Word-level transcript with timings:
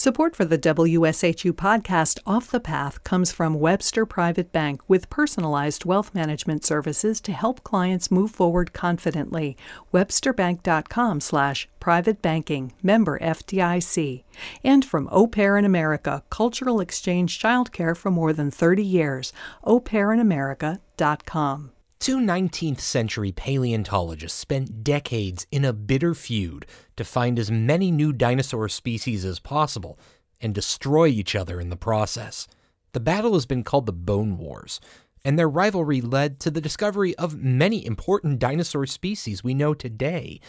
Support 0.00 0.34
for 0.34 0.46
the 0.46 0.56
WSHU 0.56 1.52
podcast 1.52 2.20
Off 2.24 2.50
the 2.50 2.58
Path 2.58 3.04
comes 3.04 3.32
from 3.32 3.60
Webster 3.60 4.06
Private 4.06 4.50
Bank 4.50 4.80
with 4.88 5.10
personalized 5.10 5.84
wealth 5.84 6.14
management 6.14 6.64
services 6.64 7.20
to 7.20 7.32
help 7.32 7.62
clients 7.64 8.10
move 8.10 8.30
forward 8.30 8.72
confidently. 8.72 9.58
websterbank.com 9.92 11.20
slash 11.20 11.68
private 11.80 12.22
banking, 12.22 12.72
member 12.82 13.18
FDIC. 13.18 14.24
And 14.64 14.86
from 14.86 15.06
Au 15.12 15.26
Pair 15.26 15.58
in 15.58 15.66
America, 15.66 16.22
cultural 16.30 16.80
exchange 16.80 17.38
childcare 17.38 17.94
for 17.94 18.10
more 18.10 18.32
than 18.32 18.50
30 18.50 18.82
years. 18.82 19.34
aupairinamerica.com. 19.66 21.72
Two 22.00 22.16
19th 22.16 22.80
century 22.80 23.30
paleontologists 23.30 24.38
spent 24.38 24.82
decades 24.82 25.46
in 25.52 25.66
a 25.66 25.74
bitter 25.74 26.14
feud 26.14 26.64
to 26.96 27.04
find 27.04 27.38
as 27.38 27.50
many 27.50 27.90
new 27.90 28.10
dinosaur 28.14 28.70
species 28.70 29.22
as 29.22 29.38
possible 29.38 29.98
and 30.40 30.54
destroy 30.54 31.08
each 31.08 31.36
other 31.36 31.60
in 31.60 31.68
the 31.68 31.76
process. 31.76 32.48
The 32.92 33.00
battle 33.00 33.34
has 33.34 33.44
been 33.44 33.64
called 33.64 33.84
the 33.84 33.92
Bone 33.92 34.38
Wars, 34.38 34.80
and 35.26 35.38
their 35.38 35.46
rivalry 35.46 36.00
led 36.00 36.40
to 36.40 36.50
the 36.50 36.62
discovery 36.62 37.14
of 37.16 37.36
many 37.36 37.84
important 37.84 38.38
dinosaur 38.38 38.86
species 38.86 39.44
we 39.44 39.52
know 39.52 39.74
today. 39.74 40.40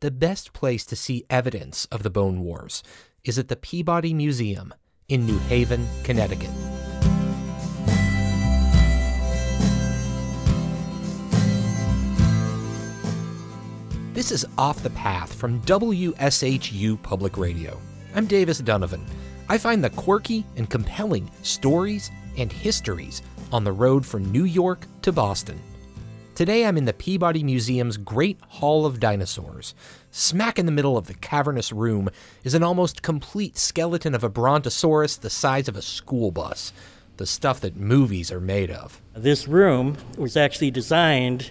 The 0.00 0.10
best 0.10 0.54
place 0.54 0.86
to 0.86 0.96
see 0.96 1.26
evidence 1.28 1.84
of 1.92 2.04
the 2.04 2.10
Bone 2.10 2.40
Wars 2.40 2.82
is 3.22 3.38
at 3.38 3.48
the 3.48 3.56
Peabody 3.56 4.14
Museum 4.14 4.72
in 5.10 5.26
New 5.26 5.38
Haven, 5.40 5.86
Connecticut. 6.04 6.50
This 14.16 14.32
is 14.32 14.46
Off 14.56 14.82
the 14.82 14.88
Path 14.88 15.34
from 15.34 15.60
WSHU 15.60 17.02
Public 17.02 17.36
Radio. 17.36 17.78
I'm 18.14 18.24
Davis 18.24 18.62
Dunavin. 18.62 19.04
I 19.50 19.58
find 19.58 19.84
the 19.84 19.90
quirky 19.90 20.46
and 20.56 20.70
compelling 20.70 21.30
stories 21.42 22.10
and 22.38 22.50
histories 22.50 23.20
on 23.52 23.62
the 23.62 23.72
road 23.72 24.06
from 24.06 24.32
New 24.32 24.44
York 24.44 24.86
to 25.02 25.12
Boston. 25.12 25.60
Today 26.34 26.64
I'm 26.64 26.78
in 26.78 26.86
the 26.86 26.94
Peabody 26.94 27.44
Museum's 27.44 27.98
Great 27.98 28.40
Hall 28.48 28.86
of 28.86 29.00
Dinosaurs. 29.00 29.74
Smack 30.12 30.58
in 30.58 30.64
the 30.64 30.72
middle 30.72 30.96
of 30.96 31.08
the 31.08 31.14
cavernous 31.14 31.70
room 31.70 32.08
is 32.42 32.54
an 32.54 32.62
almost 32.62 33.02
complete 33.02 33.58
skeleton 33.58 34.14
of 34.14 34.24
a 34.24 34.30
brontosaurus 34.30 35.18
the 35.18 35.28
size 35.28 35.68
of 35.68 35.76
a 35.76 35.82
school 35.82 36.30
bus, 36.30 36.72
the 37.18 37.26
stuff 37.26 37.60
that 37.60 37.76
movies 37.76 38.32
are 38.32 38.40
made 38.40 38.70
of. 38.70 38.98
This 39.12 39.46
room 39.46 39.94
was 40.16 40.38
actually 40.38 40.70
designed 40.70 41.50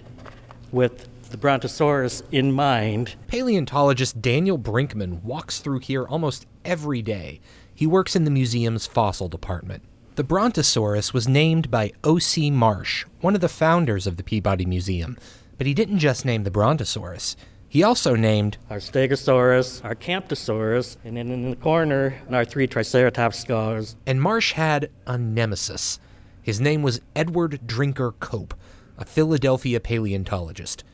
with 0.72 1.08
the 1.30 1.36
Brontosaurus 1.36 2.22
in 2.32 2.52
mind. 2.52 3.16
Paleontologist 3.26 4.20
Daniel 4.20 4.58
Brinkman 4.58 5.22
walks 5.22 5.58
through 5.60 5.80
here 5.80 6.04
almost 6.04 6.46
every 6.64 7.02
day. 7.02 7.40
He 7.74 7.86
works 7.86 8.16
in 8.16 8.24
the 8.24 8.30
museum's 8.30 8.86
fossil 8.86 9.28
department. 9.28 9.82
The 10.16 10.24
Brontosaurus 10.24 11.12
was 11.12 11.28
named 11.28 11.70
by 11.70 11.92
O.C. 12.02 12.50
Marsh, 12.50 13.04
one 13.20 13.34
of 13.34 13.40
the 13.40 13.48
founders 13.48 14.06
of 14.06 14.16
the 14.16 14.22
Peabody 14.22 14.64
Museum. 14.64 15.18
But 15.58 15.66
he 15.66 15.74
didn't 15.74 15.98
just 15.98 16.24
name 16.24 16.44
the 16.44 16.50
Brontosaurus. 16.50 17.36
He 17.68 17.82
also 17.82 18.14
named 18.14 18.56
our 18.70 18.78
Stegosaurus, 18.78 19.84
our 19.84 19.94
Camptosaurus, 19.94 20.96
and 21.04 21.16
then 21.16 21.30
in 21.30 21.50
the 21.50 21.56
corner, 21.56 22.18
our 22.30 22.44
three 22.44 22.66
Triceratops 22.66 23.40
skulls. 23.40 23.96
And 24.06 24.22
Marsh 24.22 24.52
had 24.52 24.90
a 25.06 25.18
nemesis. 25.18 25.98
His 26.40 26.60
name 26.60 26.82
was 26.82 27.00
Edward 27.14 27.66
Drinker 27.66 28.12
Cope, 28.12 28.54
a 28.96 29.04
Philadelphia 29.04 29.80
paleontologist. 29.80 30.84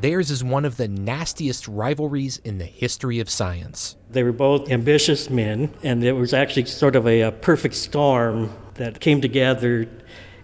Theirs 0.00 0.30
is 0.30 0.42
one 0.42 0.64
of 0.64 0.78
the 0.78 0.88
nastiest 0.88 1.68
rivalries 1.68 2.38
in 2.38 2.58
the 2.58 2.64
history 2.64 3.20
of 3.20 3.30
science. 3.30 3.96
They 4.10 4.24
were 4.24 4.32
both 4.32 4.70
ambitious 4.70 5.30
men, 5.30 5.72
and 5.84 6.02
it 6.02 6.14
was 6.14 6.34
actually 6.34 6.64
sort 6.64 6.96
of 6.96 7.06
a, 7.06 7.20
a 7.20 7.32
perfect 7.32 7.74
storm 7.74 8.52
that 8.74 9.00
came 9.00 9.20
together 9.20 9.86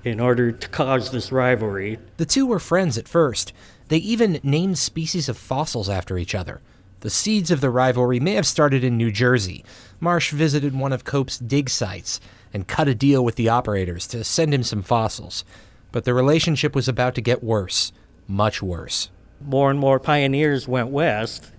in 0.05 0.21
order 0.21 0.53
to 0.53 0.69
cause 0.69 1.11
this 1.11 1.33
rivalry. 1.33 1.99
The 2.19 2.27
two 2.27 2.47
were 2.47 2.61
friends 2.61 2.97
at 2.97 3.09
first. 3.09 3.53
They 3.89 3.97
even 3.99 4.39
named 4.43 4.79
species 4.79 5.29
of 5.29 5.37
fossils 5.37 5.89
after 5.89 6.19
each 6.19 6.35
other. 6.35 6.61
The 7.01 7.11
seeds 7.11 7.51
of 7.51 7.61
the 7.61 7.71
rivalry 7.71 8.21
may 8.21 8.35
have 8.35 8.47
started 8.47 8.85
in 8.85 8.97
New 8.97 9.11
Jersey. 9.11 9.65
Marsh 9.99 10.31
visited 10.31 10.75
one 10.75 10.93
of 10.93 11.05
Cope's 11.05 11.39
dig 11.39 11.71
sites 11.71 12.21
and 12.53 12.69
cut 12.69 12.89
a 12.89 12.95
deal 12.95 13.25
with 13.25 13.37
the 13.37 13.49
operators 13.49 14.07
to 14.09 14.25
send 14.25 14.55
him 14.55 14.63
some 14.63 14.83
fossils. 14.83 15.45
But 15.91 16.05
the 16.05 16.15
relationship 16.15 16.75
was 16.75 16.89
about 16.89 17.15
to 17.17 17.21
get 17.21 17.43
worse, 17.43 17.93
much 18.27 18.63
worse 18.63 19.11
more 19.41 19.71
and 19.71 19.79
more 19.79 19.99
pioneers 20.01 20.69
went 20.69 20.89
west, 20.89 21.51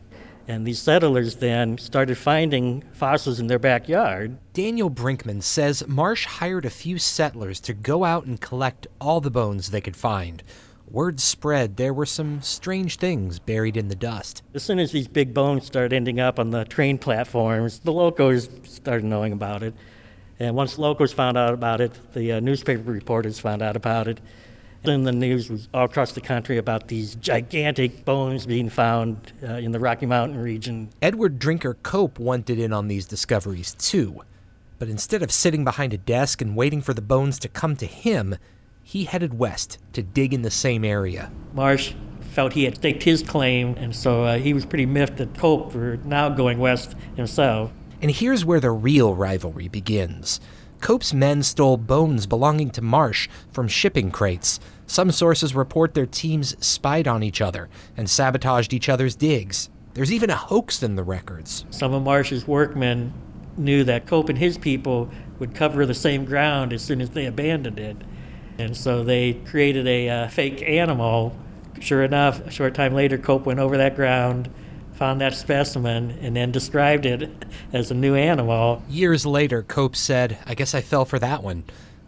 and 0.48 0.66
these 0.66 0.82
settlers 0.82 1.36
then 1.36 1.78
started 1.78 2.18
finding 2.18 2.84
fossils 2.92 3.40
in 3.40 3.48
their 3.48 3.60
backyard. 3.60 4.38
Daniel 4.54 4.90
Brinkman 4.90 5.44
says 5.44 5.88
Marsh 5.88 6.26
hired 6.26 6.66
a 6.66 6.72
few 6.72 6.98
settlers 6.98 7.60
to 7.62 7.74
go 7.74 8.04
out 8.04 8.26
and 8.26 8.42
collect 8.42 8.88
all 9.00 9.22
the 9.22 9.30
bones 9.30 9.70
they 9.70 9.82
could 9.82 9.96
find. 9.96 10.42
Word 10.90 11.20
spread 11.20 11.78
there 11.78 11.94
were 11.94 12.08
some 12.08 12.42
strange 12.42 12.98
things 12.98 13.38
buried 13.38 13.78
in 13.78 13.90
the 13.90 13.96
dust. 13.96 14.42
As 14.56 14.64
soon 14.64 14.80
as 14.80 14.92
these 14.92 15.08
big 15.08 15.36
bones 15.36 15.66
started 15.68 15.94
ending 15.94 16.20
up 16.20 16.40
on 16.40 16.50
the 16.50 16.66
train 16.66 16.98
platforms, 16.98 17.80
the 17.80 17.94
locals 17.94 18.50
started 18.64 19.06
knowing 19.06 19.32
about 19.32 19.62
it. 19.62 19.76
And 20.40 20.56
once 20.56 20.80
locals 20.80 21.14
found 21.14 21.38
out 21.38 21.54
about 21.54 21.80
it, 21.80 21.92
the 22.14 22.32
uh, 22.32 22.40
newspaper 22.40 22.92
reporters 22.92 23.38
found 23.38 23.62
out 23.62 23.76
about 23.76 24.08
it, 24.08 24.20
in 24.86 25.04
the 25.04 25.12
news 25.12 25.50
was 25.50 25.68
all 25.74 25.86
across 25.86 26.14
the 26.14 26.22
country 26.22 26.58
about 26.58 26.88
these 26.88 27.16
gigantic 27.16 28.06
bones 28.06 28.46
being 28.46 28.70
found 28.70 29.34
uh, 29.44 29.54
in 29.56 29.72
the 29.72 29.80
Rocky 29.80 30.06
Mountain 30.06 30.42
region. 30.42 30.90
Edward 31.02 31.40
Drinker 31.40 31.76
Cope 31.84 32.20
wanted 32.20 32.60
in 32.60 32.72
on 32.72 32.88
these 32.88 33.06
discoveries 33.06 33.74
too. 33.74 34.22
But 34.78 34.88
instead 34.88 35.22
of 35.22 35.32
sitting 35.32 35.66
behind 35.66 35.94
a 35.94 35.98
desk 35.98 36.42
and 36.42 36.56
waiting 36.56 36.82
for 36.82 36.94
the 36.94 37.02
bones 37.02 37.38
to 37.40 37.50
come 37.50 37.76
to 37.76 37.86
him, 37.86 38.38
he 38.82 39.04
headed 39.04 39.38
west 39.38 39.78
to 39.94 40.02
dig 40.02 40.34
in 40.34 40.42
the 40.42 40.50
same 40.50 40.86
area. 40.86 41.32
Marsh 41.54 41.94
felt 42.22 42.54
he 42.54 42.64
had 42.64 42.76
staked 42.76 43.04
his 43.04 43.22
claim, 43.22 43.76
and 43.76 43.94
so 43.94 44.24
uh, 44.24 44.38
he 44.38 44.54
was 44.54 44.66
pretty 44.66 44.86
miffed 44.86 45.20
at 45.20 45.38
Cope 45.38 45.72
for 45.74 45.98
now 46.06 46.30
going 46.30 46.60
west 46.60 46.96
himself. 47.16 47.72
And 48.02 48.10
here's 48.10 48.46
where 48.46 48.62
the 48.62 48.72
real 48.72 49.14
rivalry 49.14 49.68
begins. 49.68 50.40
Cope's 50.82 51.14
men 51.14 51.44
stole 51.44 51.78
bones 51.78 52.26
belonging 52.26 52.72
to 52.72 52.82
Marsh 52.82 53.28
from 53.52 53.68
shipping 53.68 54.12
crates. 54.12 54.60
Some 54.88 55.12
sources 55.12 55.54
report 55.54 55.94
their 55.94 56.06
teams 56.06 56.56
spied 56.66 57.08
on 57.08 57.22
each 57.22 57.42
other 57.42 57.70
and 57.98 58.10
sabotaged 58.10 58.74
each 58.74 58.90
other's 58.90 59.16
digs. 59.16 59.70
There's 59.94 60.14
even 60.14 60.30
a 60.30 60.36
hoax 60.36 60.82
in 60.82 60.96
the 60.96 61.04
records. 61.04 61.66
Some 61.70 61.94
of 61.94 62.04
Marsh's 62.04 62.48
workmen 62.48 63.14
knew 63.58 63.84
that 63.84 64.08
Cope 64.08 64.30
and 64.30 64.38
his 64.38 64.58
people 64.58 65.10
would 65.38 65.54
cover 65.54 65.86
the 65.86 65.94
same 65.94 66.26
ground 66.26 66.72
as 66.72 66.82
soon 66.82 67.02
as 67.02 67.10
they 67.12 67.26
abandoned 67.26 67.80
it. 67.80 67.98
And 68.58 68.76
so 68.76 69.04
they 69.04 69.34
created 69.34 69.88
a 69.88 70.10
uh, 70.10 70.28
fake 70.30 70.62
animal. 70.64 71.36
Sure 71.80 72.04
enough, 72.04 72.40
a 72.42 72.52
short 72.52 72.74
time 72.74 72.94
later, 72.94 73.18
Cope 73.18 73.46
went 73.46 73.60
over 73.60 73.78
that 73.78 73.96
ground 73.96 74.50
found 75.00 75.22
that 75.22 75.34
specimen 75.34 76.12
and 76.22 76.36
then 76.36 76.52
described 76.52 77.06
it 77.06 77.32
as 77.72 77.90
a 77.90 77.94
new 77.94 78.16
animal. 78.16 78.84
Years 78.90 79.26
later, 79.26 79.64
Cope 79.64 79.96
said, 79.96 80.38
I 80.46 80.56
guess 80.56 80.76
I 80.76 80.82
fell 80.82 81.06
for 81.06 81.18
that 81.20 81.42
one. 81.42 81.64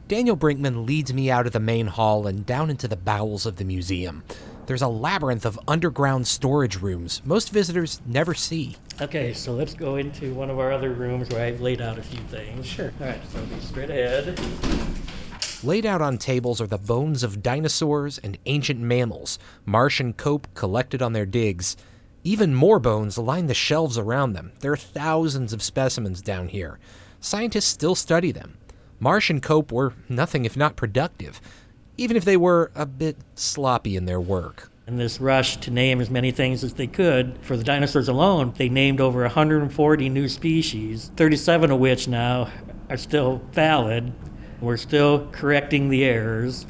Daniel 0.10 0.36
Brinkman 0.36 0.86
leads 0.86 1.14
me 1.14 1.32
out 1.32 1.48
of 1.48 1.54
the 1.54 1.60
main 1.62 1.88
hall 1.88 2.28
and 2.28 2.46
down 2.46 2.70
into 2.70 2.90
the 2.90 2.98
bowels 2.98 3.46
of 3.46 3.56
the 3.56 3.64
museum. 3.64 4.24
There's 4.66 4.82
a 4.82 4.90
labyrinth 4.90 5.46
of 5.46 5.58
underground 5.70 6.28
storage 6.28 6.82
rooms 6.82 7.22
most 7.24 7.52
visitors 7.52 8.02
never 8.06 8.34
see. 8.34 8.76
Okay, 9.00 9.32
so 9.32 9.54
let's 9.54 9.74
go 9.74 9.96
into 9.96 10.34
one 10.34 10.50
of 10.50 10.60
our 10.60 10.74
other 10.74 10.92
rooms 10.92 11.30
where 11.30 11.46
I've 11.46 11.62
laid 11.62 11.80
out 11.80 11.98
a 11.98 12.04
few 12.04 12.20
things. 12.24 12.68
Sure. 12.68 12.92
All 13.00 13.08
right, 13.08 13.22
so 13.32 13.42
be 13.46 13.60
straight 13.62 13.90
ahead. 13.90 14.38
Laid 15.64 15.86
out 15.86 16.02
on 16.02 16.18
tables 16.18 16.60
are 16.60 16.68
the 16.68 16.78
bones 16.78 17.24
of 17.24 17.42
dinosaurs 17.42 18.18
and 18.18 18.38
ancient 18.48 18.82
mammals 18.82 19.40
Marsh 19.66 20.02
and 20.02 20.18
Cope 20.18 20.54
collected 20.56 21.02
on 21.02 21.14
their 21.14 21.26
digs. 21.26 21.78
Even 22.24 22.54
more 22.54 22.80
bones 22.80 23.18
line 23.18 23.48
the 23.48 23.54
shelves 23.56 23.98
around 23.98 24.34
them. 24.34 24.52
There 24.60 24.72
are 24.72 24.78
thousands 24.78 25.54
of 25.54 25.64
specimens 25.64 26.22
down 26.22 26.50
here. 26.50 26.78
Scientists 27.20 27.66
still 27.66 27.96
study 27.96 28.32
them. 28.32 28.58
Marsh 29.00 29.32
and 29.32 29.42
Cope 29.42 29.72
were 29.72 29.94
nothing 30.08 30.46
if 30.46 30.56
not 30.56 30.76
productive, 30.76 31.42
even 31.98 32.16
if 32.16 32.24
they 32.24 32.38
were 32.38 32.72
a 32.76 32.86
bit 32.86 33.18
sloppy 33.34 33.96
in 33.96 34.06
their 34.06 34.22
work. 34.22 34.70
In 34.86 34.98
this 34.98 35.20
rush 35.20 35.58
to 35.58 35.72
name 35.72 36.00
as 36.00 36.12
many 36.12 36.30
things 36.30 36.64
as 36.64 36.76
they 36.76 36.86
could, 36.86 37.40
for 37.42 37.58
the 37.58 37.64
dinosaurs 37.64 38.08
alone, 38.08 38.54
they 38.56 38.70
named 38.70 39.02
over 39.02 39.22
140 39.22 40.10
new 40.10 40.30
species, 40.30 41.10
37 41.16 41.72
of 41.72 41.80
which 41.80 42.08
now 42.08 42.52
are 42.88 42.98
still 42.98 43.42
valid. 43.52 44.14
We're 44.60 44.78
still 44.78 45.28
correcting 45.32 45.90
the 45.90 46.04
errors. 46.04 46.68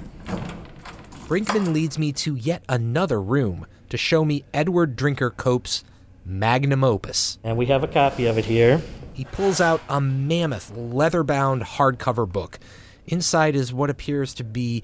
Brinkman 1.28 1.74
leads 1.74 2.00
me 2.00 2.14
to 2.14 2.36
yet 2.36 2.64
another 2.70 3.22
room 3.22 3.66
to 3.92 3.98
show 3.98 4.26
me 4.26 4.44
Edward 4.54 4.96
Drinker 4.96 5.30
Cope's 5.30 5.84
magnum 6.26 6.84
opus. 6.84 7.38
And 7.44 7.58
we 7.58 7.68
have 7.68 7.84
a 7.84 7.88
copy 7.88 8.26
of 8.26 8.38
it 8.38 8.46
here. 8.46 8.82
He 9.14 9.26
pulls 9.26 9.62
out 9.62 9.82
a 9.90 10.02
mammoth 10.02 10.76
leather 10.76 11.24
bound 11.24 11.62
hardcover 11.64 12.32
book. 12.32 12.60
Inside 13.06 13.56
is 13.56 13.74
what 13.74 13.90
appears 13.90 14.34
to 14.36 14.44
be 14.44 14.84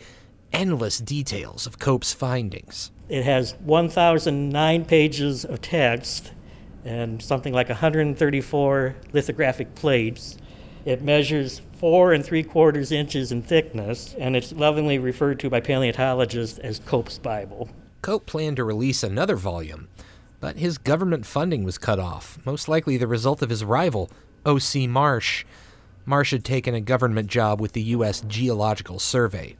endless 0.51 0.99
details 0.99 1.65
of 1.65 1.79
Cope's 1.79 2.13
findings. 2.13 2.91
It 3.09 3.23
has 3.23 3.55
1,009 3.61 4.85
pages 4.85 5.45
of 5.45 5.61
text 5.61 6.31
and 6.83 7.21
something 7.21 7.53
like 7.53 7.69
134 7.69 8.95
lithographic 9.13 9.75
plates. 9.75 10.37
It 10.85 11.01
measures 11.01 11.61
four 11.73 12.13
and 12.13 12.25
three 12.25 12.43
quarters 12.43 12.91
inches 12.91 13.31
in 13.31 13.41
thickness, 13.41 14.15
and 14.17 14.35
it's 14.35 14.51
lovingly 14.51 14.99
referred 14.99 15.39
to 15.41 15.49
by 15.49 15.59
paleontologists 15.59 16.59
as 16.59 16.79
Cope's 16.79 17.17
Bible. 17.17 17.69
Cope 18.01 18.25
planned 18.25 18.57
to 18.57 18.63
release 18.63 19.03
another 19.03 19.35
volume, 19.35 19.87
but 20.39 20.57
his 20.57 20.77
government 20.77 21.25
funding 21.25 21.63
was 21.63 21.77
cut 21.77 21.99
off, 21.99 22.37
most 22.45 22.67
likely 22.67 22.97
the 22.97 23.07
result 23.07 23.41
of 23.41 23.49
his 23.49 23.63
rival, 23.63 24.09
O.C. 24.45 24.87
Marsh. 24.87 25.45
Marsh 26.05 26.31
had 26.31 26.45
taken 26.45 26.73
a 26.73 26.81
government 26.81 27.27
job 27.27 27.59
with 27.59 27.73
the 27.73 27.81
U.S. 27.81 28.21
Geological 28.21 28.99
Survey. 28.99 29.55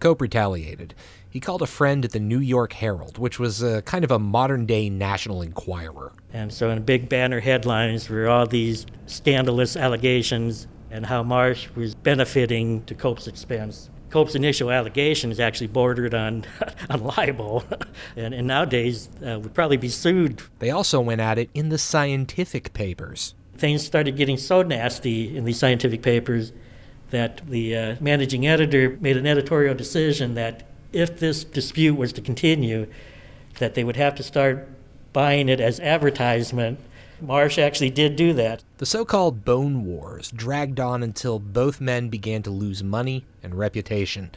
Cope 0.00 0.20
retaliated. 0.20 0.94
He 1.28 1.40
called 1.40 1.62
a 1.62 1.66
friend 1.66 2.04
at 2.04 2.12
the 2.12 2.20
New 2.20 2.38
York 2.38 2.74
Herald, 2.74 3.18
which 3.18 3.38
was 3.38 3.62
a 3.62 3.82
kind 3.82 4.04
of 4.04 4.10
a 4.10 4.18
modern 4.18 4.66
day 4.66 4.90
National 4.90 5.42
Enquirer. 5.42 6.12
And 6.32 6.52
so, 6.52 6.70
in 6.70 6.82
big 6.82 7.08
banner 7.08 7.40
headlines 7.40 8.08
were 8.08 8.28
all 8.28 8.46
these 8.46 8.86
scandalous 9.06 9.76
allegations 9.76 10.66
and 10.90 11.06
how 11.06 11.22
Marsh 11.22 11.68
was 11.74 11.94
benefiting 11.94 12.84
to 12.84 12.94
Cope's 12.94 13.26
expense. 13.26 13.90
Cope's 14.16 14.34
initial 14.34 14.70
allegations 14.70 15.38
actually 15.38 15.66
bordered 15.66 16.14
on, 16.14 16.46
on 16.88 17.04
libel, 17.04 17.62
and, 18.16 18.32
and 18.32 18.46
nowadays 18.46 19.10
uh, 19.22 19.38
would 19.38 19.52
probably 19.52 19.76
be 19.76 19.90
sued. 19.90 20.40
They 20.58 20.70
also 20.70 21.02
went 21.02 21.20
at 21.20 21.36
it 21.36 21.50
in 21.52 21.68
the 21.68 21.76
scientific 21.76 22.72
papers. 22.72 23.34
Things 23.58 23.84
started 23.84 24.16
getting 24.16 24.38
so 24.38 24.62
nasty 24.62 25.36
in 25.36 25.44
these 25.44 25.58
scientific 25.58 26.00
papers 26.00 26.54
that 27.10 27.46
the 27.46 27.76
uh, 27.76 27.96
managing 28.00 28.46
editor 28.46 28.96
made 29.02 29.18
an 29.18 29.26
editorial 29.26 29.74
decision 29.74 30.32
that 30.32 30.66
if 30.94 31.18
this 31.18 31.44
dispute 31.44 31.98
was 31.98 32.14
to 32.14 32.22
continue, 32.22 32.86
that 33.58 33.74
they 33.74 33.84
would 33.84 33.96
have 33.96 34.14
to 34.14 34.22
start 34.22 34.66
buying 35.12 35.50
it 35.50 35.60
as 35.60 35.78
advertisement. 35.78 36.80
Marsh 37.20 37.58
actually 37.58 37.90
did 37.90 38.16
do 38.16 38.32
that. 38.34 38.62
The 38.78 38.86
so 38.86 39.04
called 39.04 39.44
Bone 39.44 39.84
Wars 39.84 40.30
dragged 40.30 40.78
on 40.80 41.02
until 41.02 41.38
both 41.38 41.80
men 41.80 42.08
began 42.08 42.42
to 42.42 42.50
lose 42.50 42.82
money 42.82 43.24
and 43.42 43.54
reputation. 43.54 44.30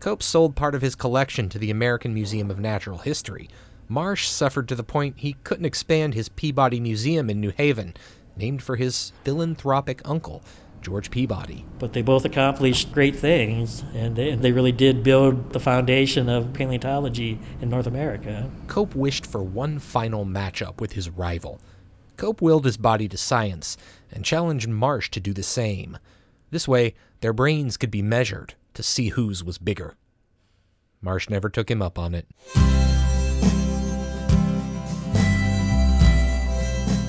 Cope 0.00 0.22
sold 0.22 0.56
part 0.56 0.74
of 0.74 0.82
his 0.82 0.94
collection 0.94 1.48
to 1.48 1.58
the 1.58 1.70
American 1.70 2.14
Museum 2.14 2.50
of 2.50 2.58
Natural 2.58 2.98
History. 2.98 3.48
Marsh 3.88 4.28
suffered 4.28 4.68
to 4.68 4.74
the 4.74 4.82
point 4.82 5.18
he 5.18 5.34
couldn't 5.44 5.64
expand 5.64 6.14
his 6.14 6.28
Peabody 6.28 6.80
Museum 6.80 7.28
in 7.28 7.40
New 7.40 7.50
Haven, 7.50 7.94
named 8.36 8.62
for 8.62 8.76
his 8.76 9.12
philanthropic 9.24 10.00
uncle, 10.04 10.42
George 10.80 11.10
Peabody. 11.10 11.66
But 11.78 11.92
they 11.92 12.02
both 12.02 12.24
accomplished 12.24 12.92
great 12.92 13.16
things, 13.16 13.84
and 13.94 14.16
they, 14.16 14.34
they 14.34 14.52
really 14.52 14.72
did 14.72 15.02
build 15.02 15.52
the 15.52 15.60
foundation 15.60 16.28
of 16.28 16.52
paleontology 16.52 17.38
in 17.60 17.68
North 17.68 17.86
America. 17.86 18.50
Cope 18.66 18.94
wished 18.94 19.26
for 19.26 19.42
one 19.42 19.78
final 19.78 20.24
matchup 20.24 20.80
with 20.80 20.92
his 20.92 21.10
rival. 21.10 21.60
Cope 22.20 22.42
willed 22.42 22.66
his 22.66 22.76
body 22.76 23.08
to 23.08 23.16
science 23.16 23.78
and 24.12 24.26
challenged 24.26 24.68
Marsh 24.68 25.08
to 25.12 25.20
do 25.20 25.32
the 25.32 25.42
same. 25.42 25.96
This 26.50 26.68
way, 26.68 26.92
their 27.22 27.32
brains 27.32 27.78
could 27.78 27.90
be 27.90 28.02
measured 28.02 28.52
to 28.74 28.82
see 28.82 29.08
whose 29.08 29.42
was 29.42 29.56
bigger. 29.56 29.94
Marsh 31.00 31.30
never 31.30 31.48
took 31.48 31.70
him 31.70 31.80
up 31.80 31.98
on 31.98 32.14
it. 32.14 32.28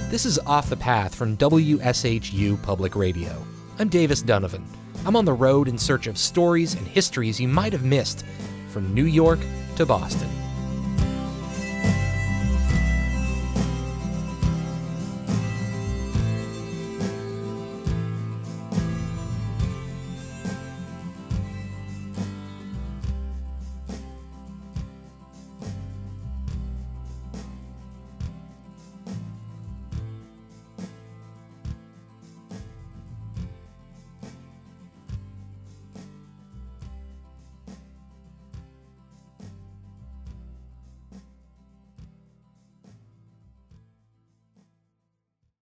This 0.10 0.26
is 0.26 0.40
Off 0.46 0.70
the 0.70 0.78
Path 0.78 1.14
from 1.14 1.36
WSHU 1.36 2.64
Public 2.64 2.96
Radio. 2.96 3.46
I'm 3.80 3.90
Davis 3.90 4.24
Dunavin. 4.24 4.64
I'm 5.06 5.18
on 5.18 5.26
the 5.26 5.34
road 5.34 5.68
in 5.68 5.78
search 5.78 6.08
of 6.08 6.18
stories 6.18 6.76
and 6.76 6.88
histories 6.88 7.38
you 7.38 7.50
might 7.50 7.74
have 7.74 7.84
missed 7.84 8.24
from 8.70 8.94
New 8.94 9.08
York 9.08 9.40
to 9.76 9.86
Boston. 9.86 10.30